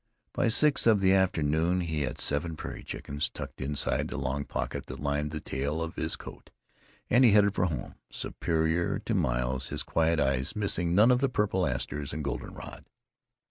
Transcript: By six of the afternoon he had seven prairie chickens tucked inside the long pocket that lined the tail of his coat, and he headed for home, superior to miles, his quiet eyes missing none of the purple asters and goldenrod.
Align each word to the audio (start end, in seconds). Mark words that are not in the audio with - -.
By 0.33 0.47
six 0.47 0.87
of 0.87 0.99
the 0.99 1.13
afternoon 1.13 1.81
he 1.81 2.01
had 2.01 2.19
seven 2.19 2.55
prairie 2.55 2.83
chickens 2.83 3.29
tucked 3.29 3.61
inside 3.61 4.07
the 4.07 4.17
long 4.17 4.45
pocket 4.45 4.87
that 4.87 4.99
lined 4.99 5.29
the 5.29 5.39
tail 5.39 5.79
of 5.79 5.93
his 5.95 6.15
coat, 6.15 6.49
and 7.11 7.23
he 7.23 7.33
headed 7.33 7.53
for 7.53 7.65
home, 7.65 7.93
superior 8.09 8.97
to 8.97 9.13
miles, 9.13 9.67
his 9.69 9.83
quiet 9.83 10.19
eyes 10.19 10.55
missing 10.55 10.95
none 10.95 11.11
of 11.11 11.19
the 11.21 11.29
purple 11.29 11.67
asters 11.67 12.13
and 12.13 12.23
goldenrod. 12.23 12.89